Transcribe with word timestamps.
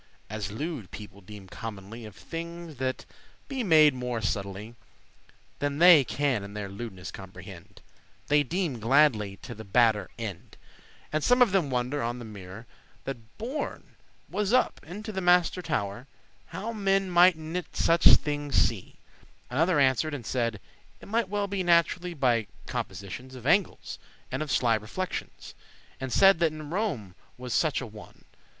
As 0.31 0.51
lewed* 0.51 0.89
people 0.89 1.21
deeme 1.21 1.47
commonly 1.47 1.99
*ignorant 2.05 2.15
Of 2.15 2.23
thinges 2.23 2.77
that 2.77 3.05
be 3.47 3.63
made 3.63 3.93
more 3.93 4.19
subtilly 4.19 4.73
Than 5.59 5.77
they 5.77 6.03
can 6.03 6.43
in 6.43 6.55
their 6.55 6.67
lewdness 6.69 7.11
comprehend; 7.11 7.81
They 8.25 8.41
*deeme 8.41 8.79
gladly 8.79 9.37
to 9.43 9.53
the 9.53 9.63
badder 9.63 10.09
end.* 10.17 10.33
*are 10.33 10.33
ready 10.33 10.41
to 10.41 10.47
think 10.47 10.63
And 11.13 11.23
some 11.23 11.41
of 11.43 11.51
them 11.51 11.69
wonder'd 11.69 12.01
on 12.01 12.17
the 12.17 12.25
mirrour, 12.25 12.65
the 13.03 13.11
worst* 13.13 13.17
That 13.37 13.37
borne 13.37 13.95
was 14.27 14.51
up 14.53 14.79
into 14.83 15.11
the 15.11 15.21
master* 15.21 15.61
tow'r, 15.61 16.07
*chief 16.07 16.45
<15> 16.45 16.45
How 16.47 16.73
men 16.73 17.11
might 17.11 17.35
in 17.35 17.55
it 17.55 17.73
suche 17.77 18.17
thinges 18.17 18.55
see. 18.59 18.95
Another 19.51 19.79
answer'd 19.79 20.15
and 20.15 20.25
said, 20.25 20.59
it 20.99 21.07
might 21.09 21.29
well 21.29 21.45
be 21.47 21.61
Naturally 21.61 22.15
by 22.15 22.47
compositions 22.65 23.35
Of 23.35 23.45
angles, 23.45 23.99
and 24.31 24.41
of 24.41 24.51
sly 24.51 24.73
reflections; 24.73 25.53
And 25.99 26.11
saide 26.11 26.39
that 26.39 26.51
in 26.51 26.71
Rome 26.71 27.13
was 27.37 27.53
such 27.53 27.81
a 27.81 27.85
one. 27.85 28.23